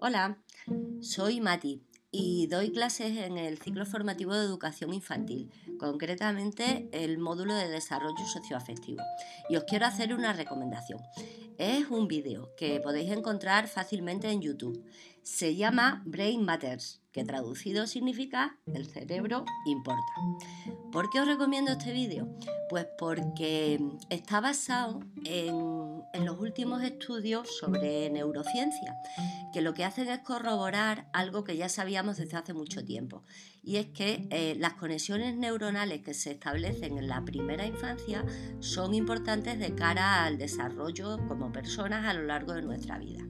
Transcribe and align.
Hola, 0.00 0.38
soy 1.00 1.40
Mati 1.40 1.82
y 2.12 2.46
doy 2.46 2.70
clases 2.70 3.16
en 3.16 3.36
el 3.36 3.58
ciclo 3.58 3.84
formativo 3.84 4.32
de 4.32 4.44
educación 4.44 4.94
infantil, 4.94 5.50
concretamente 5.76 6.88
el 6.92 7.18
módulo 7.18 7.52
de 7.56 7.68
desarrollo 7.68 8.24
socioafectivo. 8.32 9.02
Y 9.50 9.56
os 9.56 9.64
quiero 9.64 9.86
hacer 9.86 10.14
una 10.14 10.32
recomendación. 10.32 11.00
Es 11.58 11.90
un 11.90 12.06
vídeo 12.06 12.54
que 12.56 12.78
podéis 12.78 13.10
encontrar 13.10 13.66
fácilmente 13.66 14.30
en 14.30 14.40
YouTube. 14.40 14.84
Se 15.24 15.56
llama 15.56 16.04
Brain 16.06 16.44
Matters, 16.44 17.00
que 17.10 17.24
traducido 17.24 17.88
significa 17.88 18.56
el 18.66 18.86
cerebro 18.86 19.44
importa. 19.66 20.12
¿Por 20.92 21.10
qué 21.10 21.20
os 21.20 21.26
recomiendo 21.26 21.72
este 21.72 21.92
vídeo? 21.92 22.28
Pues 22.70 22.86
porque 22.96 23.80
está 24.10 24.40
basado 24.40 25.00
en, 25.24 25.87
en, 26.12 26.24
los 26.24 26.38
últimos 26.38 26.82
estudios 26.82 27.48
sobre 27.58 28.10
neurociencia, 28.10 28.96
que 29.52 29.60
lo 29.60 29.74
que 29.74 29.84
hacen 29.84 30.08
es 30.08 30.20
corroborar 30.20 31.08
algo 31.12 31.44
que 31.44 31.56
ya 31.56 31.68
sabíamos 31.68 32.16
desde 32.16 32.36
hace 32.36 32.54
mucho 32.54 32.84
tiempo, 32.84 33.24
y 33.62 33.76
es 33.76 33.86
que 33.86 34.26
eh, 34.30 34.56
las 34.58 34.74
conexiones 34.74 35.36
neuronales 35.36 36.02
que 36.02 36.14
se 36.14 36.32
establecen 36.32 36.98
en 36.98 37.08
la 37.08 37.24
primera 37.24 37.66
infancia 37.66 38.24
son 38.60 38.94
importantes 38.94 39.58
de 39.58 39.74
cara 39.74 40.24
al 40.24 40.38
desarrollo 40.38 41.18
como 41.28 41.52
personas 41.52 42.06
a 42.06 42.14
lo 42.14 42.22
largo 42.22 42.54
de 42.54 42.62
nuestra 42.62 42.98
vida. 42.98 43.24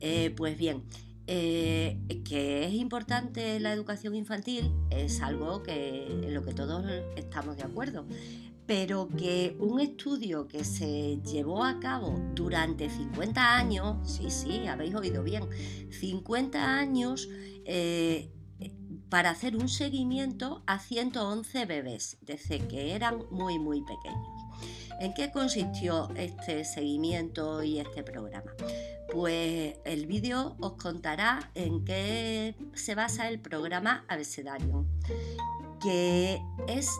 Eh, 0.00 0.32
pues 0.36 0.56
bien, 0.56 0.84
eh, 1.32 1.96
que 2.24 2.66
es 2.66 2.74
importante 2.74 3.60
la 3.60 3.72
educación 3.72 4.16
infantil 4.16 4.72
es 4.90 5.20
algo 5.20 5.62
que, 5.62 6.06
en 6.06 6.34
lo 6.34 6.42
que 6.42 6.52
todos 6.52 6.84
estamos 7.14 7.56
de 7.56 7.62
acuerdo, 7.62 8.04
pero 8.66 9.08
que 9.08 9.56
un 9.60 9.80
estudio 9.80 10.48
que 10.48 10.64
se 10.64 11.20
llevó 11.22 11.62
a 11.62 11.78
cabo 11.78 12.20
durante 12.34 12.90
50 12.90 13.56
años, 13.56 14.10
sí, 14.10 14.28
sí, 14.30 14.66
habéis 14.66 14.94
oído 14.96 15.22
bien, 15.22 15.44
50 15.90 16.78
años 16.78 17.28
para 19.08 19.30
hacer 19.30 19.56
un 19.56 19.68
seguimiento 19.68 20.62
a 20.66 20.80
111 20.80 21.64
bebés 21.66 22.18
desde 22.22 22.66
que 22.66 22.94
eran 22.94 23.22
muy 23.30 23.58
muy 23.58 23.82
pequeños. 23.82 24.39
¿En 25.00 25.14
qué 25.14 25.30
consistió 25.30 26.08
este 26.14 26.64
seguimiento 26.64 27.62
y 27.62 27.80
este 27.80 28.02
programa? 28.02 28.52
Pues 29.12 29.76
el 29.84 30.06
vídeo 30.06 30.56
os 30.60 30.74
contará 30.74 31.50
en 31.54 31.84
qué 31.84 32.54
se 32.74 32.94
basa 32.94 33.28
el 33.28 33.40
programa 33.40 34.04
Abecedario, 34.08 34.86
que 35.82 36.40
es 36.68 36.90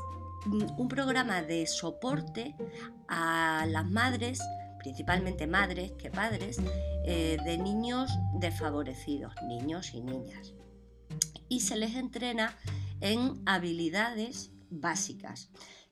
un 0.46 0.88
programa 0.88 1.42
de 1.42 1.66
soporte 1.66 2.56
a 3.08 3.66
las 3.68 3.88
madres, 3.88 4.40
principalmente 4.78 5.46
madres 5.46 5.92
que 5.92 6.10
padres, 6.10 6.58
eh, 7.04 7.36
de 7.44 7.58
niños 7.58 8.10
desfavorecidos, 8.40 9.34
niños 9.46 9.92
y 9.94 10.00
niñas 10.00 10.54
y 11.50 11.60
se 11.60 11.76
les 11.76 11.96
entrena 11.96 12.56
en 13.00 13.42
habilidades 13.44 14.52
básicas, 14.70 15.50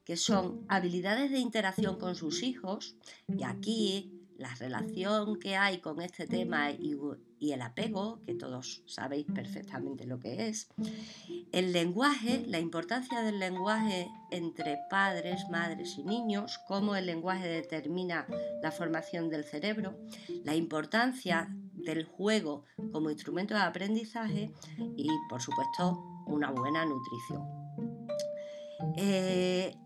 que 0.09 0.17
son 0.17 0.65
habilidades 0.69 1.31
de 1.31 1.39
interacción 1.39 1.99
con 1.99 2.15
sus 2.15 2.43
hijos, 2.43 2.97
y 3.29 3.43
aquí 3.43 4.11
la 4.39 4.55
relación 4.55 5.39
que 5.39 5.55
hay 5.55 5.81
con 5.81 6.01
este 6.01 6.27
tema 6.27 6.71
y, 6.71 6.97
el 7.53 7.61
apego, 7.61 8.19
que 8.25 8.35
todos 8.35 8.83
sabéis 8.87 9.27
perfectamente 9.27 10.07
lo 10.07 10.19
que 10.19 10.49
es, 10.49 10.71
el 11.53 11.75
lenguaje, 11.75 12.43
la 12.47 12.59
importancia 12.59 13.21
del 13.21 13.39
lenguaje 13.39 14.09
entre 14.31 14.79
padres, 14.89 15.47
madres 15.51 15.99
y 15.99 16.05
niños, 16.05 16.59
cómo 16.67 16.97
el 16.97 17.05
lenguaje 17.05 17.47
determina 17.47 18.27
la 18.63 18.73
formación 18.73 19.29
del 19.29 19.45
cerebro, 19.45 19.95
la 20.43 20.57
importancia 20.57 21.55
del 21.75 22.07
juego 22.07 22.65
como 22.93 23.11
instrumento 23.11 23.53
de 23.53 23.61
aprendizaje 23.61 24.51
y, 24.97 25.11
por 25.29 25.43
supuesto, 25.43 26.03
una 26.27 26.51
buena 26.51 26.87
nutrición. 26.87 27.58
Eh, 28.97 29.77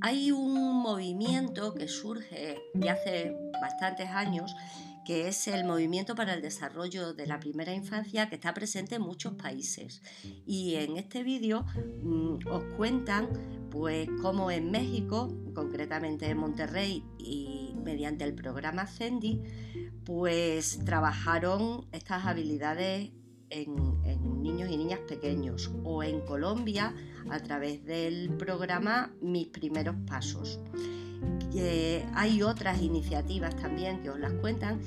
hay 0.00 0.30
un 0.32 0.82
movimiento 0.82 1.74
que 1.74 1.88
surge 1.88 2.58
de 2.74 2.90
hace 2.90 3.36
bastantes 3.60 4.08
años 4.10 4.54
que 5.04 5.28
es 5.28 5.46
el 5.48 5.64
movimiento 5.64 6.14
para 6.14 6.32
el 6.32 6.42
desarrollo 6.42 7.12
de 7.12 7.26
la 7.26 7.38
primera 7.38 7.74
infancia 7.74 8.28
que 8.28 8.36
está 8.36 8.54
presente 8.54 8.96
en 8.96 9.02
muchos 9.02 9.34
países. 9.34 10.02
Y 10.46 10.76
en 10.76 10.96
este 10.96 11.22
vídeo 11.22 11.66
mm, 12.02 12.46
os 12.50 12.64
cuentan 12.76 13.28
pues 13.70 14.08
cómo 14.22 14.50
en 14.50 14.70
México, 14.70 15.28
concretamente 15.54 16.30
en 16.30 16.38
Monterrey 16.38 17.04
y 17.18 17.74
mediante 17.84 18.24
el 18.24 18.34
programa 18.34 18.86
CENDI, 18.86 19.42
pues 20.04 20.84
trabajaron 20.84 21.86
estas 21.92 22.24
habilidades 22.24 23.10
en, 23.50 24.42
niños 24.42 24.68
y 24.70 24.76
niñas 24.76 25.00
pequeños 25.08 25.70
o 25.84 26.02
en 26.02 26.20
Colombia 26.20 26.94
a 27.30 27.40
través 27.40 27.84
del 27.84 28.30
programa 28.36 29.12
Mis 29.20 29.48
primeros 29.48 29.96
pasos. 30.06 30.60
hay 32.14 32.42
otras 32.42 32.82
iniciativas 32.82 33.56
también 33.56 34.02
que 34.02 34.10
os 34.10 34.18
las 34.18 34.32
cuentan 34.34 34.80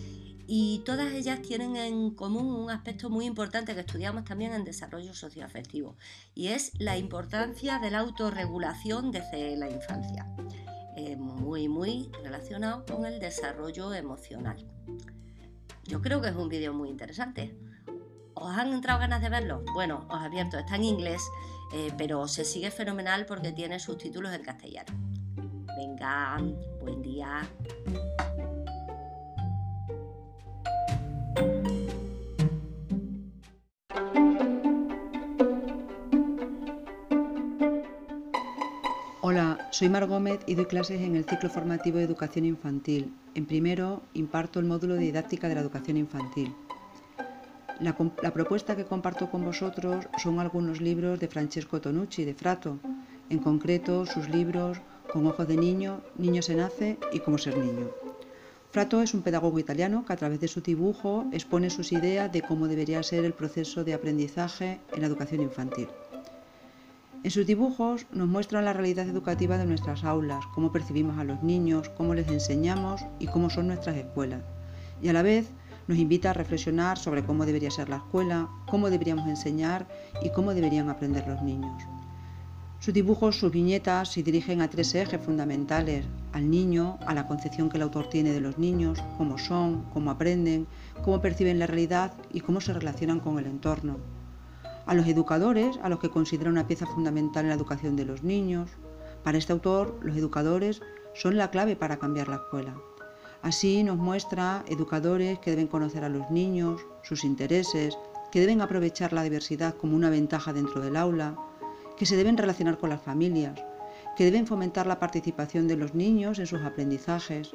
y 0.50 0.82
todas 0.86 1.12
ellas 1.14 1.42
tienen 1.42 1.76
en 1.76 2.12
común 2.12 2.48
un 2.48 2.72
aspecto 2.72 3.10
muy 3.10 3.26
importante 3.26 3.74
que 3.74 3.82
estudiamos 3.82 4.24
también 4.24 4.54
en 4.54 4.64
desarrollo 4.64 5.14
socioafectivo 5.14 5.98
y 6.36 6.48
es 6.48 6.72
la 6.80 6.98
importancia 6.98 7.80
de 7.80 7.92
la 7.92 8.00
autorregulación 8.00 9.12
desde 9.12 9.58
la 9.58 9.70
infancia. 9.70 10.26
Eh, 10.96 11.16
muy, 11.16 11.68
muy 11.68 12.10
relacionado 12.24 12.84
con 12.86 13.06
el 13.06 13.20
desarrollo 13.20 13.94
emocional. 13.94 14.58
Yo 15.84 16.02
creo 16.02 16.22
que 16.22 16.30
es 16.30 16.36
un 16.36 16.50
vídeo 16.50 16.74
muy 16.74 16.90
interesante. 16.90 17.56
¿Os 18.40 18.56
han 18.56 18.72
entrado 18.72 19.00
ganas 19.00 19.22
de 19.22 19.30
verlo? 19.30 19.64
Bueno, 19.74 20.06
os 20.10 20.20
advierto, 20.22 20.60
está 20.60 20.76
en 20.76 20.84
inglés, 20.84 21.22
eh, 21.74 21.92
pero 21.98 22.28
se 22.28 22.46
sigue 22.46 22.70
fenomenal 22.70 23.26
porque 23.26 23.52
tiene 23.52 23.80
subtítulos 23.80 24.32
en 24.32 24.44
castellano. 24.44 24.94
Venga, 25.76 26.38
buen 26.82 27.02
día. 27.02 27.42
Hola, 39.22 39.68
soy 39.72 39.90
Mar 39.90 40.06
Gómez 40.06 40.40
y 40.46 40.54
doy 40.54 40.66
clases 40.66 41.02
en 41.02 41.16
el 41.16 41.26
ciclo 41.26 41.50
formativo 41.50 41.98
de 41.98 42.04
educación 42.04 42.46
infantil. 42.46 43.16
En 43.34 43.48
primero, 43.48 44.04
imparto 44.14 44.60
el 44.60 44.66
módulo 44.66 44.94
de 44.94 45.02
didáctica 45.02 45.50
de 45.50 45.56
la 45.56 45.62
educación 45.62 45.98
infantil. 45.98 46.56
La, 47.80 47.94
propuesta 48.34 48.76
que 48.76 48.86
comparto 48.86 49.30
con 49.30 49.46
vosotros 49.46 50.08
son 50.18 50.40
algunos 50.40 50.82
libros 50.82 51.20
de 51.20 51.28
Francesco 51.28 51.80
Tonucci, 51.80 52.26
de 52.26 52.34
Frato, 52.34 52.80
en 53.30 53.40
concreto 53.40 54.06
sus 54.06 54.30
libros 54.30 54.80
Con 55.14 55.28
ojos 55.28 55.48
de 55.48 55.58
niño, 55.58 56.02
Niño 56.18 56.42
se 56.42 56.56
nace 56.56 56.98
y 57.14 57.20
Cómo 57.20 57.38
ser 57.38 57.58
niño. 57.58 57.90
Frato 58.72 59.02
es 59.02 59.14
un 59.14 59.22
pedagogo 59.22 59.60
italiano 59.60 60.06
que 60.06 60.14
a 60.14 60.18
través 60.18 60.40
de 60.40 60.48
su 60.48 60.62
dibujo 60.62 61.26
expone 61.32 61.70
sus 61.70 61.92
ideas 61.92 62.32
de 62.32 62.42
cómo 62.42 62.68
debería 62.68 63.02
ser 63.04 63.26
el 63.26 63.34
proceso 63.34 63.84
de 63.84 63.94
aprendizaje 63.94 64.80
en 64.94 65.02
la 65.02 65.08
educación 65.08 65.42
infantil. 65.42 65.88
En 67.24 67.32
sus 67.32 67.46
dibujos 67.46 68.08
nos 68.12 68.28
muestran 68.28 68.66
la 68.66 68.74
realidad 68.74 69.08
educativa 69.08 69.58
de 69.58 69.66
nuestras 69.66 70.04
aulas, 70.04 70.46
cómo 70.54 70.72
percibimos 70.72 71.18
a 71.18 71.24
los 71.24 71.44
niños, 71.44 71.90
cómo 71.90 72.14
les 72.14 72.28
enseñamos 72.28 73.02
y 73.20 73.28
cómo 73.28 73.50
son 73.50 73.68
nuestras 73.68 73.98
escuelas. 73.98 74.44
Y 75.02 75.10
a 75.10 75.14
la 75.14 75.22
vez 75.22 75.48
nos 75.88 75.98
invita 75.98 76.32
a 76.32 76.34
reflexionar 76.34 76.98
sobre 76.98 77.24
cómo 77.24 77.46
debería 77.46 77.72
ser 77.72 77.90
la 77.90 77.98
escuela, 77.98 78.50
cómo 78.70 78.90
deberíamos 78.90 79.28
enseñar 79.28 79.88
y 80.22 80.32
cómo 80.32 80.54
deberían 80.54 80.90
aprender 80.90 81.28
los 81.28 81.42
niños. 81.42 81.84
Sus 82.80 82.94
dibujos, 82.94 83.40
sus 83.40 83.52
viñetas 83.52 84.12
se 84.12 84.22
dirigen 84.22 84.62
a 84.62 84.70
tres 84.70 84.94
ejes 84.94 85.22
fundamentales, 85.22 86.06
al 86.34 86.50
niño, 86.50 87.00
a 87.08 87.14
la 87.14 87.26
concepción 87.26 87.70
que 87.70 87.78
el 87.78 87.84
autor 87.84 88.08
tiene 88.08 88.32
de 88.32 88.42
los 88.42 88.58
niños, 88.58 89.04
cómo 89.18 89.38
son, 89.38 89.84
cómo 89.94 90.12
aprenden, 90.12 90.68
cómo 91.04 91.22
perciben 91.22 91.60
la 91.60 91.68
realidad 91.68 92.14
y 92.32 92.42
cómo 92.42 92.62
se 92.62 92.74
relacionan 92.74 93.20
con 93.20 93.40
el 93.40 93.48
entorno 93.48 93.98
a 94.88 94.96
los 94.96 95.06
educadores, 95.08 95.78
a 95.84 95.90
los 95.90 96.00
que 96.00 96.10
considera 96.10 96.50
una 96.50 96.66
pieza 96.66 96.88
fundamental 96.88 97.44
en 97.44 97.50
la 97.50 97.56
educación 97.56 97.96
de 97.96 98.06
los 98.06 98.24
niños. 98.24 98.70
Para 99.22 99.38
este 99.38 99.52
autor, 99.52 100.00
los 100.02 100.16
educadores 100.16 100.82
son 101.14 101.38
la 101.38 101.52
clave 101.52 101.76
para 101.76 101.98
cambiar 101.98 102.30
la 102.30 102.38
escuela. 102.38 102.74
Así 103.42 103.84
nos 103.84 103.98
muestra 103.98 104.64
educadores 104.68 105.40
que 105.40 105.52
deben 105.52 105.68
conocer 105.68 106.04
a 106.04 106.10
los 106.10 106.30
niños, 106.32 106.82
sus 107.04 107.24
intereses, 107.24 107.98
que 108.32 108.40
deben 108.40 108.62
aprovechar 108.62 109.14
la 109.14 109.24
diversidad 109.24 109.76
como 109.76 109.96
una 109.96 110.10
ventaja 110.10 110.54
dentro 110.54 110.82
del 110.82 110.96
aula, 110.96 111.36
que 111.98 112.06
se 112.06 112.18
deben 112.18 112.38
relacionar 112.38 112.78
con 112.78 112.90
las 112.90 113.02
familias, 113.02 113.60
que 114.16 114.26
deben 114.26 114.48
fomentar 114.48 114.88
la 114.88 115.00
participación 115.00 115.68
de 115.68 115.78
los 115.78 115.94
niños 115.96 116.40
en 116.40 116.48
sus 116.48 116.62
aprendizajes, 116.62 117.52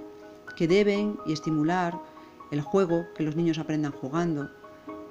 que 0.56 0.69
deben 0.69 1.19
y 1.26 1.32
estimular 1.32 1.99
el 2.50 2.61
juego, 2.61 3.06
que 3.14 3.23
los 3.23 3.37
niños 3.37 3.58
aprendan 3.58 3.93
jugando, 3.93 4.50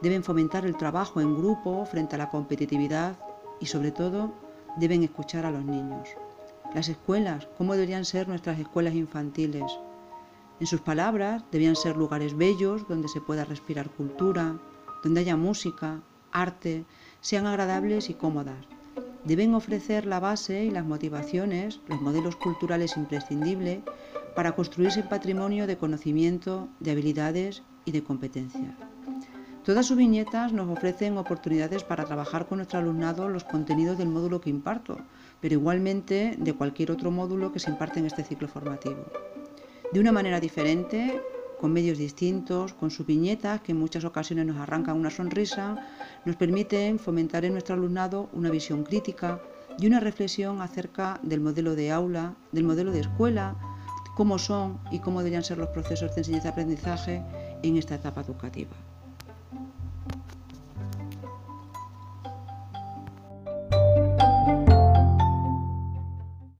Deben 0.01 0.23
fomentar 0.23 0.65
el 0.65 0.77
trabajo 0.77 1.21
en 1.21 1.37
grupo 1.37 1.85
frente 1.85 2.15
a 2.15 2.17
la 2.17 2.29
competitividad 2.29 3.15
y 3.59 3.67
sobre 3.67 3.91
todo 3.91 4.33
deben 4.77 5.03
escuchar 5.03 5.45
a 5.45 5.51
los 5.51 5.63
niños. 5.63 6.09
Las 6.73 6.89
escuelas, 6.89 7.47
¿cómo 7.57 7.73
deberían 7.73 8.03
ser 8.03 8.27
nuestras 8.27 8.57
escuelas 8.57 8.95
infantiles? 8.95 9.71
En 10.61 10.67
sus 10.67 10.81
palabras, 10.81 11.43
debían 11.51 11.75
ser 11.75 11.97
lugares 11.97 12.37
bellos 12.37 12.87
donde 12.87 13.07
se 13.07 13.19
pueda 13.19 13.45
respirar 13.45 13.89
cultura, 13.89 14.59
donde 15.03 15.21
haya 15.21 15.35
música, 15.35 16.01
arte, 16.31 16.85
sean 17.19 17.47
agradables 17.47 18.11
y 18.11 18.13
cómodas. 18.13 18.63
Deben 19.25 19.55
ofrecer 19.55 20.05
la 20.05 20.19
base 20.19 20.63
y 20.65 20.69
las 20.69 20.85
motivaciones, 20.85 21.79
los 21.87 21.99
modelos 21.99 22.35
culturales 22.35 22.95
imprescindibles 22.95 23.79
para 24.35 24.51
construirse 24.51 25.01
un 25.01 25.09
patrimonio 25.09 25.65
de 25.65 25.77
conocimiento, 25.77 26.69
de 26.79 26.91
habilidades 26.91 27.63
y 27.85 27.91
de 27.91 28.03
competencia. 28.03 28.77
Todas 29.65 29.87
sus 29.87 29.97
viñetas 29.97 30.53
nos 30.53 30.69
ofrecen 30.69 31.17
oportunidades 31.17 31.83
para 31.83 32.05
trabajar 32.05 32.45
con 32.45 32.59
nuestro 32.59 32.77
alumnado 32.77 33.29
los 33.29 33.45
contenidos 33.45 33.97
del 33.97 34.09
módulo 34.09 34.41
que 34.41 34.51
imparto, 34.51 34.99
pero 35.39 35.55
igualmente 35.55 36.35
de 36.37 36.53
cualquier 36.53 36.91
otro 36.91 37.09
módulo 37.09 37.51
que 37.51 37.59
se 37.59 37.71
imparte 37.71 37.99
en 37.99 38.05
este 38.05 38.23
ciclo 38.23 38.47
formativo. 38.47 39.07
De 39.91 39.99
una 39.99 40.13
manera 40.13 40.39
diferente, 40.39 41.21
con 41.59 41.73
medios 41.73 41.97
distintos, 41.97 42.73
con 42.73 42.91
sus 42.91 43.05
viñetas 43.05 43.59
que 43.59 43.73
en 43.73 43.79
muchas 43.79 44.05
ocasiones 44.05 44.45
nos 44.45 44.55
arrancan 44.55 44.97
una 44.97 45.09
sonrisa, 45.09 45.75
nos 46.23 46.37
permiten 46.37 46.97
fomentar 46.97 47.43
en 47.43 47.51
nuestro 47.51 47.75
alumnado 47.75 48.29
una 48.31 48.49
visión 48.49 48.83
crítica 48.83 49.41
y 49.77 49.87
una 49.87 49.99
reflexión 49.99 50.61
acerca 50.61 51.19
del 51.23 51.41
modelo 51.41 51.75
de 51.75 51.91
aula, 51.91 52.35
del 52.53 52.63
modelo 52.63 52.91
de 52.91 53.01
escuela, 53.01 53.57
cómo 54.15 54.39
son 54.39 54.79
y 54.91 54.99
cómo 54.99 55.19
deberían 55.19 55.43
ser 55.43 55.57
los 55.57 55.69
procesos 55.69 56.15
de 56.15 56.21
enseñanza-aprendizaje 56.21 57.21
en 57.61 57.75
esta 57.75 57.95
etapa 57.95 58.21
educativa. 58.21 58.75